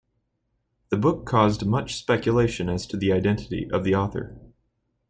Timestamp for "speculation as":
1.95-2.87